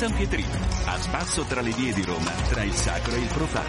[0.00, 3.68] San Pietrino, a spasso tra le vie di Roma, tra il sacro e il profano.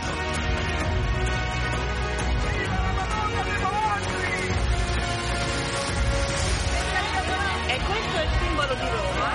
[7.67, 9.29] E questo è il simbolo di Roma.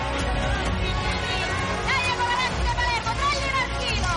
[1.85, 4.09] Dai, Palermo, Palermo, tagli un archino!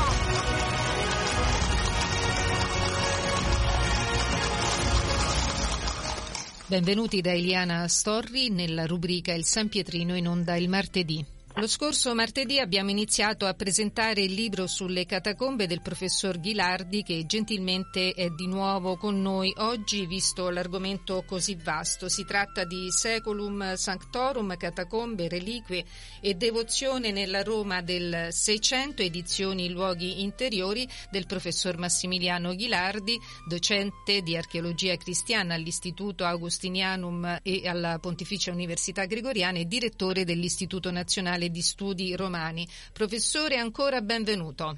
[6.67, 11.37] Benvenuti da Eliana Storri nella rubrica Il San Pietrino in onda il martedì.
[11.59, 17.25] Lo scorso martedì abbiamo iniziato a presentare il libro sulle catacombe del professor Ghilardi che
[17.25, 22.07] gentilmente è di nuovo con noi oggi visto l'argomento così vasto.
[22.07, 25.83] Si tratta di Seculum Sanctorum, catacombe, reliquie
[26.21, 34.37] e devozione nella Roma del 600, edizioni Luoghi interiori del professor Massimiliano Ghilardi, docente di
[34.37, 42.15] archeologia cristiana all'Istituto Augustinianum e alla Pontificia Università Gregoriana e direttore dell'Istituto Nazionale di Studi
[42.15, 42.67] Romani.
[42.93, 44.77] Professore, ancora benvenuto.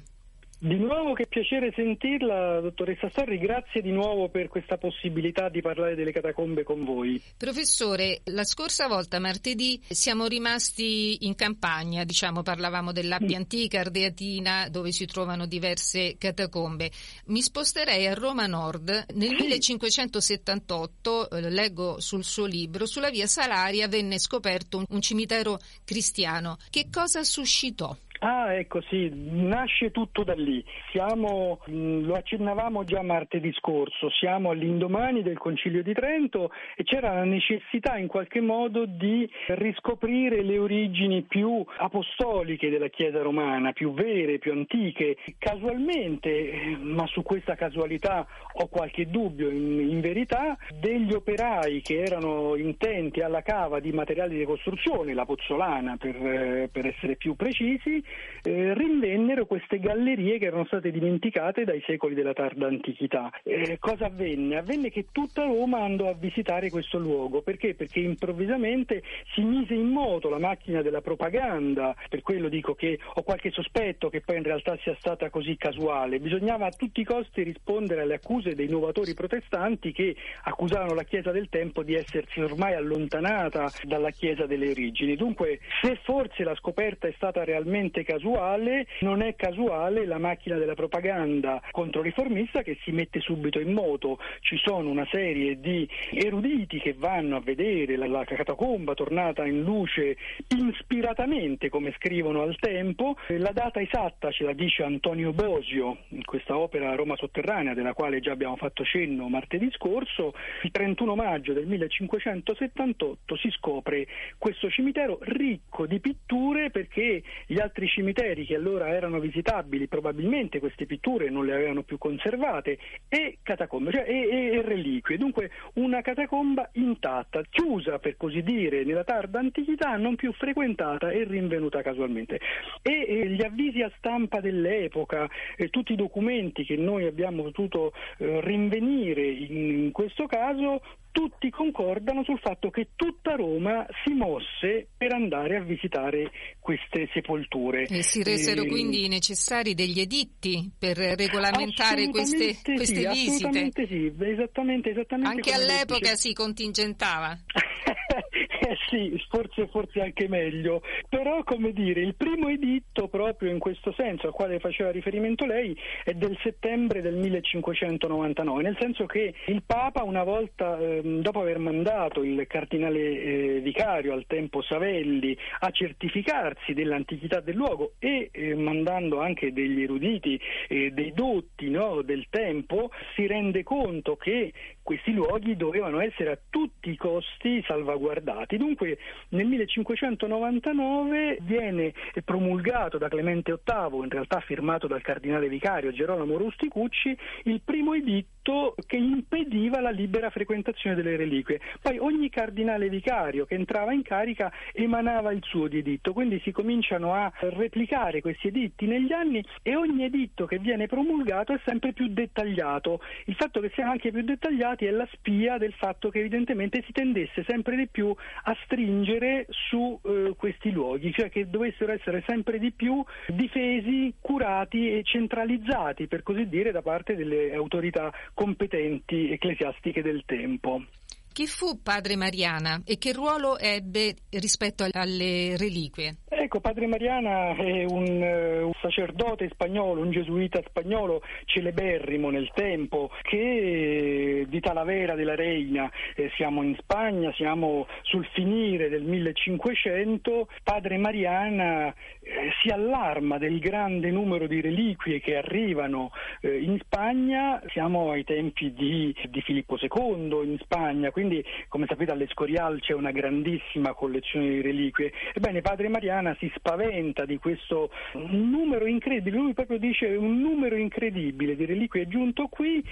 [0.64, 5.96] Di nuovo che piacere sentirla, dottoressa Storri, grazie di nuovo per questa possibilità di parlare
[5.96, 7.20] delle catacombe con voi.
[7.36, 14.92] Professore, la scorsa volta, martedì, siamo rimasti in campagna, diciamo, parlavamo dell'Appia Antica, Ardeatina, dove
[14.92, 16.92] si trovano diverse catacombe.
[17.26, 19.06] Mi sposterei a Roma Nord.
[19.14, 26.56] Nel 1578, eh, leggo sul suo libro, sulla via Salaria venne scoperto un cimitero cristiano.
[26.70, 27.96] Che cosa suscitò?
[28.24, 30.64] Ah, ecco sì, nasce tutto da lì.
[30.92, 37.24] Siamo, lo accennavamo già martedì scorso, siamo all'indomani del Concilio di Trento e c'era la
[37.24, 44.38] necessità in qualche modo di riscoprire le origini più apostoliche della Chiesa romana, più vere,
[44.38, 45.16] più antiche.
[45.36, 52.54] Casualmente, ma su questa casualità ho qualche dubbio, in, in verità, degli operai che erano
[52.54, 58.10] intenti alla cava di materiali di costruzione, la pozzolana per, eh, per essere più precisi,
[58.42, 63.30] eh, rinvennero queste gallerie che erano state dimenticate dai secoli della tarda antichità.
[63.42, 64.56] Eh, cosa avvenne?
[64.56, 67.42] Avvenne che tutta Roma andò a visitare questo luogo.
[67.42, 67.74] Perché?
[67.74, 69.02] Perché improvvisamente
[69.34, 74.08] si mise in moto la macchina della propaganda, per quello dico che ho qualche sospetto
[74.08, 76.18] che poi in realtà sia stata così casuale.
[76.18, 81.30] Bisognava a tutti i costi rispondere alle accuse dei novatori protestanti che accusavano la Chiesa
[81.30, 85.16] del tempo di essersi ormai allontanata dalla Chiesa delle origini.
[85.16, 90.74] Dunque, se forse la scoperta è stata realmente casuale, non è casuale la macchina della
[90.74, 94.18] propaganda controriformista che si mette subito in moto.
[94.40, 99.62] Ci sono una serie di eruditi che vanno a vedere la, la catacomba tornata in
[99.62, 100.16] luce
[100.48, 103.16] ispiratamente, come scrivono al tempo.
[103.28, 108.20] La data esatta ce la dice Antonio Bosio in questa opera Roma sotterranea, della quale
[108.20, 110.34] già abbiamo fatto cenno martedì scorso.
[110.62, 114.06] Il 31 maggio del 1578 si scopre
[114.38, 120.86] questo cimitero ricco di pitture perché gli altri cimiteri che allora erano visitabili, probabilmente queste
[120.86, 125.18] pitture non le avevano più conservate, e catacombe, cioè e, e, e reliquie.
[125.18, 131.24] Dunque una catacomba intatta, chiusa per così dire nella tarda antichità, non più frequentata e
[131.24, 132.40] rinvenuta casualmente.
[132.80, 135.28] E, e gli avvisi a stampa dell'epoca,
[135.70, 140.80] tutti i documenti che noi abbiamo potuto eh, rinvenire in, in questo caso
[141.12, 147.84] tutti concordano sul fatto che tutta Roma si mosse per andare a visitare queste sepolture.
[147.84, 153.30] E si resero Eh, quindi necessari degli editti per regolamentare queste, assolutamente queste sì, visite.
[153.30, 157.38] Assolutamente sì, esattamente, esattamente Anche all'epoca si contingentava.
[158.68, 163.92] eh sì, forse, forse anche meglio, però come dire, il primo editto proprio in questo
[163.92, 169.62] senso al quale faceva riferimento lei è del settembre del 1599, nel senso che il
[169.66, 175.70] Papa una volta, ehm, dopo aver mandato il cardinale eh, vicario al tempo Savelli a
[175.70, 182.26] certificarsi dell'antichità del luogo e eh, mandando anche degli eruditi, eh, dei dotti no, del
[182.30, 184.52] tempo, si rende conto che
[184.82, 188.51] questi luoghi dovevano essere a tutti i costi salvaguardati.
[188.56, 188.98] Dunque
[189.30, 191.92] nel 1599 viene
[192.24, 198.41] promulgato da Clemente VIII, in realtà firmato dal cardinale vicario Gerolamo Rusticucci, il primo editto
[198.42, 201.60] che impediva la libera frequentazione delle reliquie.
[201.80, 206.50] Poi ogni cardinale vicario che entrava in carica emanava il suo di editto, quindi si
[206.50, 211.92] cominciano a replicare questi editti negli anni e ogni editto che viene promulgato è sempre
[211.92, 213.00] più dettagliato.
[213.26, 216.92] Il fatto che siano anche più dettagliati è la spia del fatto che evidentemente si
[216.92, 222.58] tendesse sempre di più a stringere su eh, questi luoghi, cioè che dovessero essere sempre
[222.58, 230.02] di più difesi, curati e centralizzati, per così dire, da parte delle autorità competenti ecclesiastiche
[230.02, 230.84] del tempo.
[231.32, 236.18] Chi fu padre Mariana e che ruolo ebbe rispetto alle reliquie?
[236.54, 243.08] Ecco, Padre Mariana è un, eh, un, sacerdote spagnolo, un gesuita spagnolo celeberrimo nel tempo,
[243.22, 250.98] che di Talavera della Reina, eh, siamo in Spagna, siamo sul finire del 1500, Padre
[250.98, 251.88] Mariana
[252.20, 256.10] eh, si allarma del grande numero di reliquie che arrivano
[256.42, 262.12] eh, in Spagna, siamo ai tempi di, di, Filippo II in Spagna, quindi come sapete
[262.12, 265.12] all'Escorial c'è una grandissima collezione di reliquie.
[265.32, 271.54] Ebbene, Padre Mariana si spaventa di questo numero incredibile, lui proprio dice un numero incredibile
[271.54, 272.84] di reliquie giunto qui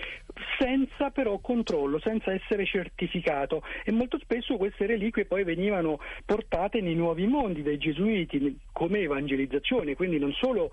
[0.57, 6.95] senza però controllo, senza essere certificato e molto spesso queste reliquie poi venivano portate nei
[6.95, 10.71] nuovi mondi dai gesuiti come evangelizzazione, quindi non solo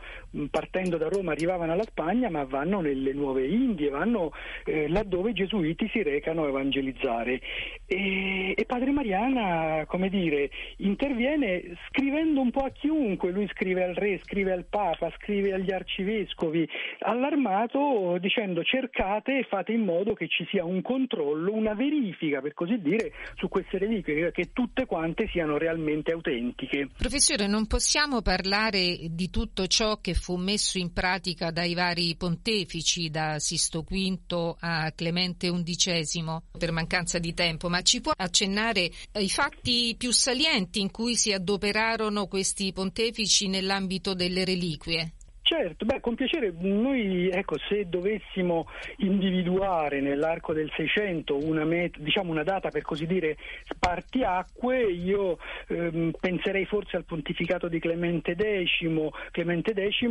[0.51, 4.31] partendo da Roma arrivavano alla Spagna ma vanno nelle nuove Indie, vanno
[4.65, 7.41] eh, laddove i gesuiti si recano a evangelizzare.
[7.87, 13.95] E, e Padre Mariana, come dire, interviene scrivendo un po' a chiunque, lui scrive al
[13.95, 16.67] re, scrive al Papa, scrive agli arcivescovi,
[16.99, 22.53] allarmato dicendo cercate e fate in modo che ci sia un controllo, una verifica per
[22.53, 26.89] così dire su queste reliquie, che tutte quante siano realmente autentiche.
[26.97, 33.09] Professore, non possiamo parlare di tutto ciò che fu messo in pratica dai vari pontefici,
[33.09, 36.23] da Sisto V a Clemente XI,
[36.57, 41.31] per mancanza di tempo, ma ci può accennare ai fatti più salienti in cui si
[41.31, 45.13] adoperarono questi pontefici nell'ambito delle reliquie?
[45.47, 46.53] Certo, beh, con piacere.
[46.59, 48.67] Noi, ecco, se dovessimo
[48.97, 55.37] individuare nell'arco del Seicento una, met- diciamo una data per così dire spartiacque, io
[55.69, 58.89] ehm, penserei forse al pontificato di Clemente X.
[59.31, 60.01] Clemente X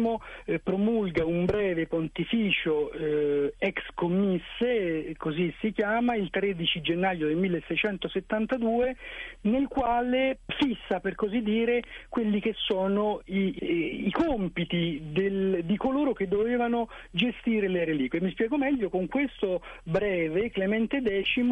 [0.47, 7.37] eh, promulga un breve pontificio eh, ex commisse, così si chiama, il 13 gennaio del
[7.37, 8.97] 1672,
[9.43, 15.77] nel quale fissa per così dire quelli che sono i, i compiti del del, di
[15.77, 18.21] coloro che dovevano gestire le reliquie.
[18.21, 21.45] Mi spiego meglio, con questo breve Clemente X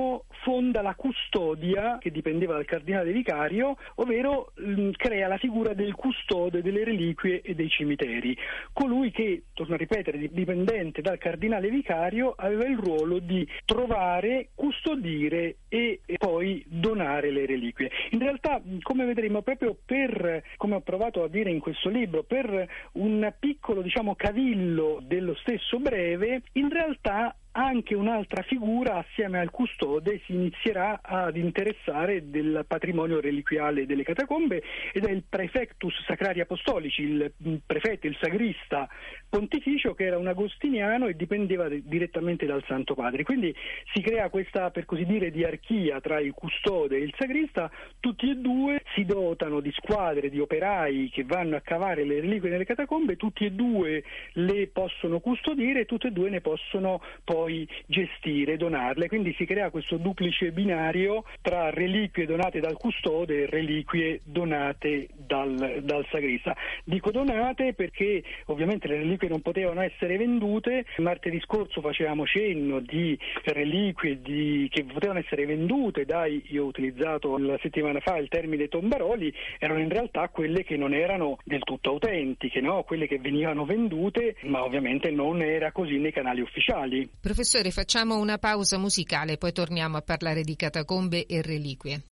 [0.42, 5.94] fonda la custodia che dipendeva dal cardinale vicario, ovvero mh, mm, crea la figura del
[5.94, 8.36] custode delle reliquie e dei cimiteri,
[8.72, 15.56] colui che, torno a ripetere, dipendente dal cardinale vicario, aveva il ruolo di trovare, custodire
[15.68, 17.90] e, e poi donare le reliquie.
[18.10, 22.68] In realtà, come vedremo, proprio per, come ho provato a dire in questo libro, per
[22.92, 29.50] un piccolo piccolo diciamo, cavillo dello stesso breve, in realtà anche un'altra figura assieme al
[29.50, 34.62] custode si inizierà ad interessare del patrimonio reliquiale delle catacombe
[34.92, 38.88] ed è il prefectus sacrari apostolici, il prefetto, il sagrista
[39.28, 43.22] pontificio che era un agostiniano e dipendeva direttamente dal Santo Padre.
[43.22, 43.54] Quindi
[43.92, 48.36] si crea questa, per così dire, diarchia tra il custode e il sagrista, tutti e
[48.36, 53.16] due si dotano di squadre di operai che vanno a cavare le reliquie nelle catacombe,
[53.16, 54.02] tutti e due
[54.34, 59.06] le possono custodire tutti e due ne possono poi poi gestire, donarle.
[59.08, 65.80] Quindi si crea questo duplice binario tra reliquie donate dal custode e reliquie donate dal,
[65.82, 66.56] dal sagrista.
[66.84, 70.86] Dico donate perché ovviamente le reliquie non potevano essere vendute.
[70.98, 77.36] Martedì scorso facevamo cenno di reliquie di, che potevano essere vendute dai, io ho utilizzato
[77.36, 81.90] la settimana fa il termine tombaroli, erano in realtà quelle che non erano del tutto
[81.90, 82.84] autentiche, no?
[82.84, 87.06] quelle che venivano vendute, ma ovviamente non era così nei canali ufficiali.
[87.34, 92.13] Professore, facciamo una pausa musicale, poi torniamo a parlare di catacombe e reliquie.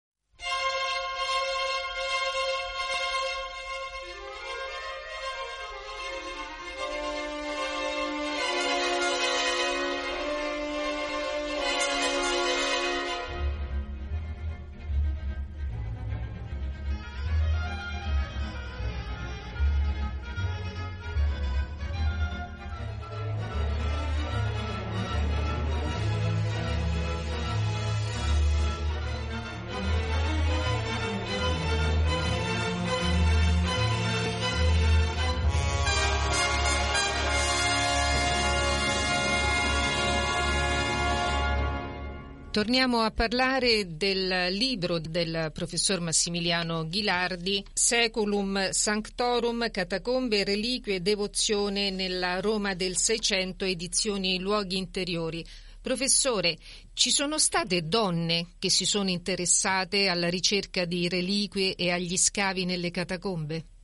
[42.58, 51.92] Torniamo a parlare del libro del professor Massimiliano Ghilardi, Seculum Sanctorum, Catacombe, Reliquie e Devozione
[51.92, 55.46] nella Roma del Seicento, edizioni Luoghi Interiori.
[55.80, 56.58] Professore,
[56.94, 62.66] ci sono state donne che si sono interessate alla ricerca di reliquie e agli scavi
[62.66, 63.77] nelle catacombe?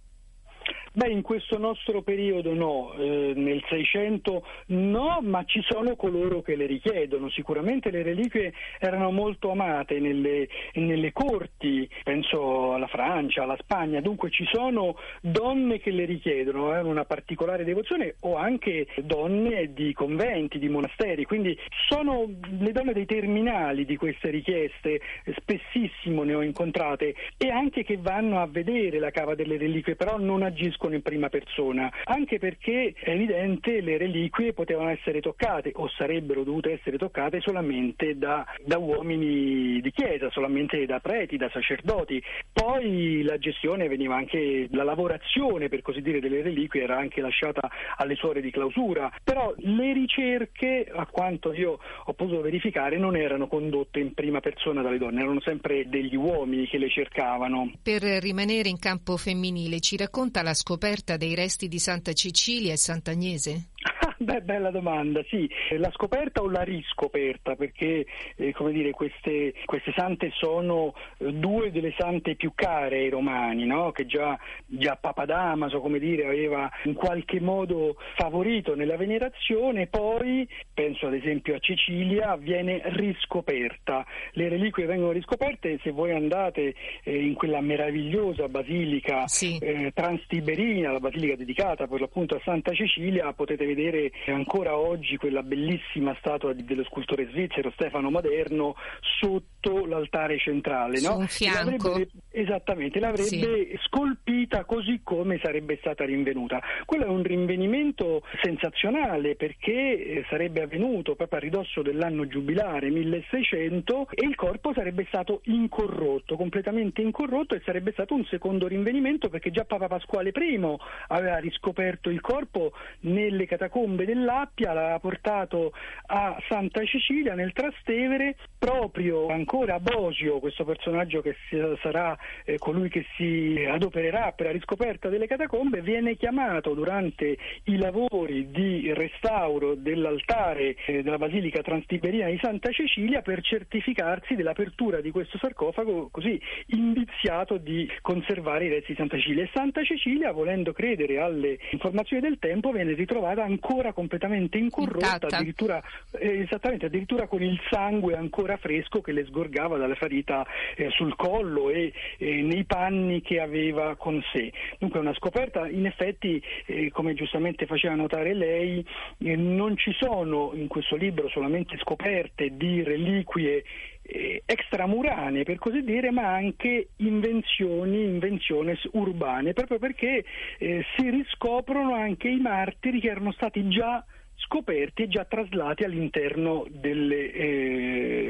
[0.96, 6.56] Beh, in questo nostro periodo no, eh, nel 600 no, ma ci sono coloro che
[6.56, 7.32] le richiedono.
[7.32, 14.30] Sicuramente le reliquie erano molto amate nelle, nelle corti, penso alla Francia, alla Spagna, dunque
[14.30, 20.60] ci sono donne che le richiedono, hanno una particolare devozione o anche donne di conventi,
[20.60, 21.58] di monasteri, quindi
[21.90, 25.02] sono le donne dei terminali di queste richieste,
[25.38, 30.20] spessissimo ne ho incontrate e anche che vanno a vedere la cava delle reliquie, però
[30.20, 35.88] non agiscono in prima persona, anche perché è evidente le reliquie potevano essere toccate o
[35.90, 42.22] sarebbero dovute essere toccate solamente da, da uomini di chiesa, solamente da preti, da sacerdoti.
[42.52, 47.70] Poi la gestione veniva anche, la lavorazione per così dire delle reliquie era anche lasciata
[47.98, 53.48] alle suore di clausura, però le ricerche, a quanto io ho potuto verificare, non erano
[53.48, 57.72] condotte in prima persona dalle donne, erano sempre degli uomini che le cercavano.
[57.82, 62.77] Per rimanere in campo femminile, ci racconta la scoperta dei resti di Santa Cecilia e
[62.77, 63.70] Sant'Agnese?
[64.24, 65.50] Beh, bella domanda, sì.
[65.77, 67.56] La scoperta o la riscoperta?
[67.56, 68.06] Perché
[68.38, 73.65] eh, come dire, queste, queste, sante sono eh, due delle sante più care ai romani,
[73.65, 73.92] no?
[73.92, 80.48] che già, già Papa Damaso come dire, aveva in qualche modo favorito nella venerazione, poi
[80.74, 84.06] penso ad esempio a Cecilia, viene riscoperta.
[84.32, 89.58] Le reliquie vengono riscoperte se voi andate eh, in quella meravigliosa basilica sì.
[89.58, 95.43] Eh, transtiberina, la basilica dedicata per l'appunto a Santa Cecilia, potete vedere ancora oggi quella
[95.43, 98.75] bellissima statua dello scultore svizzero Stefano Maderno
[99.20, 99.52] sotto
[99.86, 101.00] l'altare centrale.
[101.00, 101.25] No?
[101.39, 103.79] L'avrebbe, esattamente, l'avrebbe sì.
[103.86, 106.62] scolpita così come sarebbe stata rinvenuta.
[106.86, 114.08] Quello è un rinvenimento sensazionale perché eh, sarebbe avvenuto proprio a ridosso dell'anno giubilare 1600
[114.12, 119.51] e il corpo sarebbe stato incorrotto, completamente incorrotto e sarebbe stato un secondo rinvenimento perché
[119.51, 120.62] già Papa Pasquale I
[121.08, 125.72] aveva riscoperto il corpo nelle catacombe dell'Appia l'ha portato
[126.08, 131.36] a Santa Cecilia nel Trastevere, proprio ancora Bosio, questo personaggio che
[131.81, 137.77] sarà eh, colui che si adopererà per la riscoperta delle catacombe, viene chiamato durante i
[137.77, 145.12] lavori di restauro dell'altare eh, della Basilica Transtiberina di Santa Cecilia per certificarsi dell'apertura di
[145.12, 149.43] questo sarcofago così indiziato di conservare i resti di Santa Cecilia.
[149.43, 155.79] E Santa Cecilia, volendo credere alle informazioni del tempo, viene ritrovata ancora completamente incorrotta, addirittura,
[156.17, 160.46] eh, esattamente, addirittura con il sangue ancora fresco che le sgorgava dalla ferita
[160.76, 164.52] eh, sul collo e eh, nei panni che aveva con sé.
[164.80, 168.86] Dunque una scoperta, in effetti, eh, come giustamente faceva notare lei,
[169.20, 173.64] eh, non ci sono in questo libro solamente scoperte di reliquie
[174.04, 180.24] eh, extramurane per così dire, ma anche invenzioni, invenzioni urbane, proprio perché
[180.58, 184.04] eh, si riscoprono anche i martiri che erano stati già
[184.36, 188.23] scoperti e già traslati all'interno delle, eh,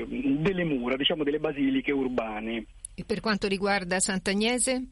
[0.44, 2.66] delle mura, diciamo delle basiliche urbane.
[2.94, 4.88] E per quanto riguarda Sant'Agnese?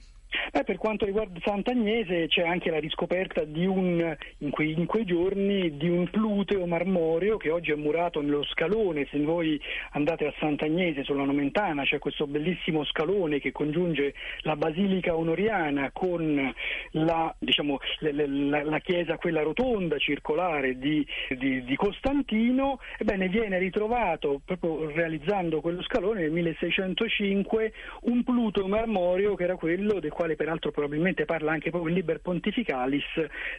[0.53, 5.77] Eh, per quanto riguarda Sant'Agnese c'è anche la riscoperta un, in, quei, in, quei, giorni
[5.77, 9.59] di un pluteo marmoreo che oggi è murato nello scalone, se voi
[9.91, 16.53] andate a Sant'Agnese sulla Nomentana c'è questo bellissimo scalone che congiunge la Basilica Onoriana con
[16.91, 23.57] la, diciamo, la, la, la chiesa quella rotonda, circolare di, di, di Costantino, ebbene viene
[23.57, 30.35] ritrovato proprio realizzando quello scalone nel 1605 un pluteo marmoreo che era quello del quale
[30.41, 33.03] peraltro probabilmente parla anche proprio il Liber Pontificalis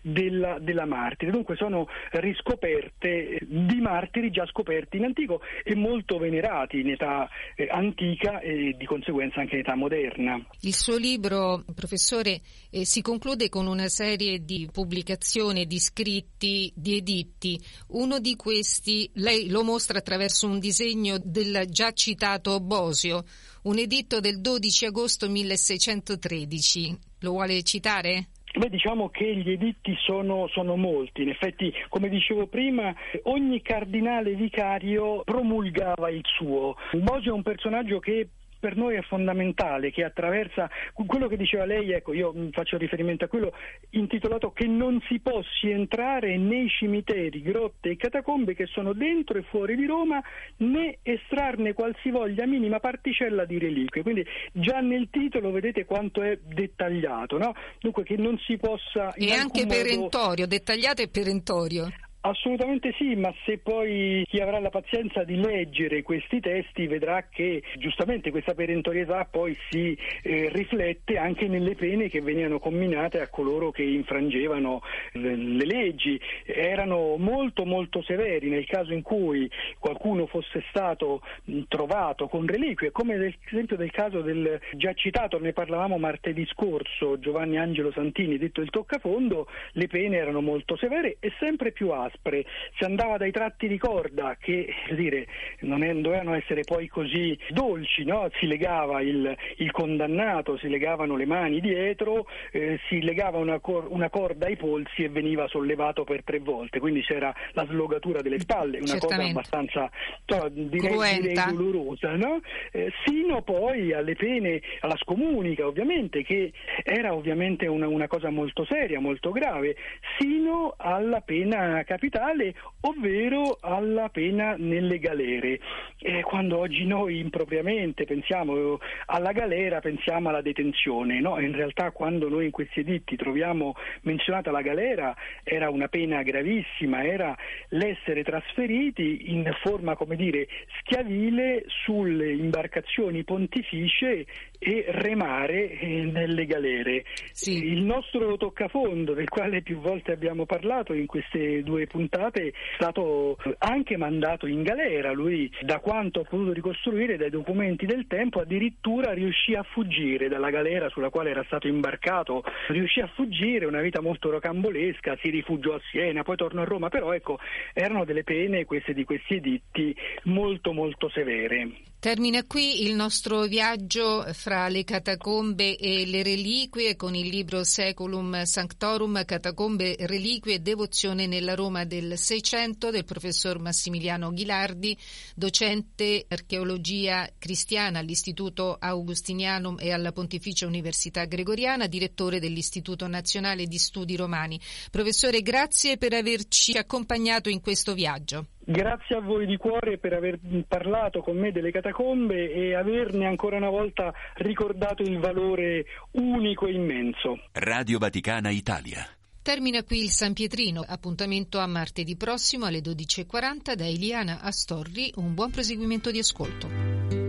[0.03, 1.31] della, della martire.
[1.31, 7.69] Dunque sono riscoperte di martiri già scoperti in antico e molto venerati in età eh,
[7.71, 10.45] antica e di conseguenza anche in età moderna.
[10.63, 12.41] Il suo libro, professore,
[12.73, 17.61] eh, si conclude con una serie di pubblicazioni, di scritti, di editti.
[17.91, 23.23] Uno di questi lei lo mostra attraverso un disegno del già citato Bosio,
[23.63, 26.99] un editto del 12 agosto 1613.
[27.21, 28.29] Lo vuole citare?
[28.55, 34.35] Beh, diciamo che gli editti sono, sono, molti, in effetti come dicevo prima ogni cardinale
[34.35, 36.77] vicario promulgava il suo.
[36.93, 38.29] Bosio è un personaggio che
[38.63, 43.29] per noi è fondamentale che attraversa quello che diceva lei, ecco io faccio riferimento a
[43.29, 43.53] quello
[43.91, 49.43] intitolato che non si possa entrare nei cimiteri, grotte e catacombe che sono dentro e
[49.43, 50.23] fuori di Roma
[50.59, 54.03] né estrarne qualsivoglia minima particella di reliquie.
[54.03, 57.55] Quindi già nel titolo vedete quanto è dettagliato, no?
[57.81, 59.13] Dunque che non si possa...
[59.15, 59.75] E anche modo...
[59.75, 61.89] perentorio, dettagliato e perentorio.
[62.25, 67.65] Assolutamente sì, ma se poi chi avrà la pazienza di leggere questi testi vedrà che
[67.79, 73.73] giustamente questa perentorietà poi si eh, riflette anche nelle pene che venivano comminate a coloro
[73.73, 74.83] che infrangevano
[75.15, 76.21] le, le leggi.
[76.45, 79.51] Erano molto molto severi nel caso in cui
[79.81, 81.23] qualcuno fosse stato
[81.67, 87.19] trovato con reliquie, come ad esempio del caso del già citato, ne parlavamo martedì scorso,
[87.19, 92.11] Giovanni Angelo Santini, detto il toccafondo, le pene erano molto severe e sempre più aspre
[92.13, 92.45] aspre,
[92.77, 95.27] si andava dai tratti di corda che dire,
[95.61, 98.29] non è, dovevano essere poi così dolci, no?
[98.39, 103.89] si legava il, il, condannato, si legavano le mani dietro, eh, si legava una, cor-
[103.89, 108.39] una, corda ai polsi e veniva sollevato per tre volte, quindi c'era la slogatura delle
[108.39, 109.33] spalle, una Certamente.
[109.33, 109.91] cosa abbastanza
[110.27, 112.41] no, direi, direi, dolorosa, no?
[112.73, 116.53] eh, sino poi alle pene, alla scomunica ovviamente, che
[116.83, 119.77] era ovviamente una, una cosa molto seria, molto grave,
[120.19, 125.61] sino alla pena capitale capitale, ovvero alla pena nelle galere.
[125.99, 131.39] E quando oggi noi impropriamente pensiamo alla galera, pensiamo alla detenzione, no?
[131.39, 137.05] In realtà quando noi in questi editti troviamo menzionata la galera era una pena gravissima,
[137.05, 137.37] era
[137.69, 140.49] l'essere trasferiti in forma, come dire,
[140.81, 144.27] schiavile sulle imbarcazioni pontificie
[144.63, 147.05] e remare eh, nelle galere.
[147.33, 147.73] Sì.
[147.73, 153.37] Il nostro toccafondo, del quale più volte abbiamo parlato in queste due puntate è stato
[153.59, 155.11] anche mandato in galera.
[155.13, 160.51] Lui, da quanto ho potuto ricostruire dai documenti del tempo, addirittura riuscì a fuggire dalla
[160.51, 165.75] galera sulla quale era stato imbarcato, riuscì a fuggire, una vita molto rocambolesca, si rifugiò
[165.75, 167.39] a Siena, poi tornò a Roma, però ecco,
[167.73, 171.91] erano delle pene queste di questi editti molto molto severe.
[172.03, 178.43] Termina qui il nostro viaggio fra le catacombe e le reliquie con il libro Seculum
[178.43, 184.99] Sanctorum, Catacombe, Reliquie e Devozione nella Roma del Seicento del professor Massimiliano Ghilardi,
[185.37, 194.17] docente archeologia cristiana all'Istituto Augustinianum e alla Pontificia Università Gregoriana, direttore dell'Istituto Nazionale di Studi
[194.17, 194.61] Romani.
[194.91, 198.49] Professore, grazie per averci accompagnato in questo viaggio.
[198.65, 203.57] Grazie a voi di cuore per aver parlato con me delle catacombe e averne ancora
[203.57, 207.41] una volta ricordato il valore unico e immenso.
[207.53, 209.05] Radio Vaticana Italia.
[209.43, 210.85] Termina qui il San Pietrino.
[210.87, 215.13] Appuntamento a martedì prossimo alle 12.40 da Eliana Astorri.
[215.17, 217.22] Un buon proseguimento di ascolto.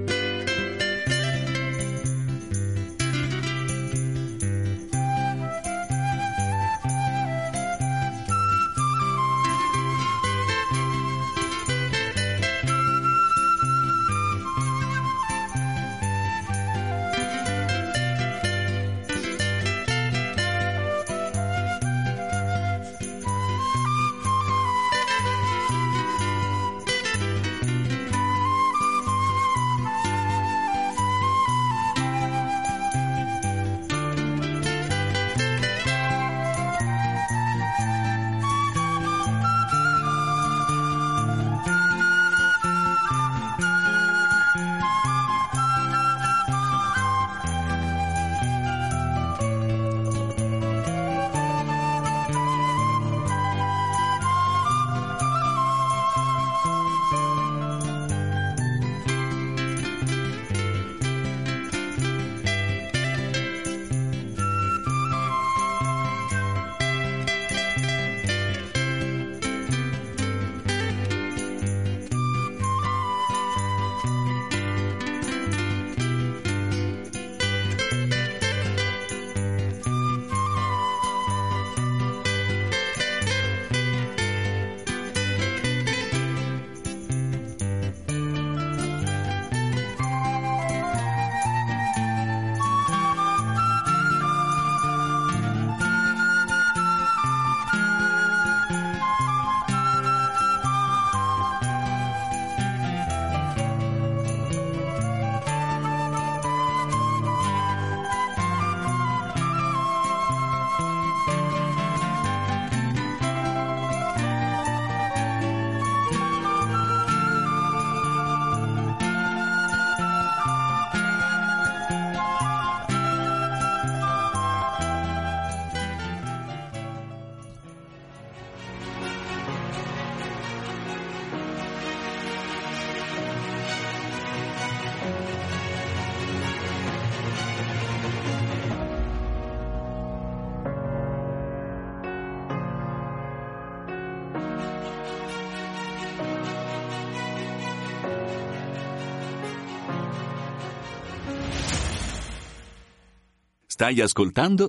[153.84, 154.62] Stai ascoltando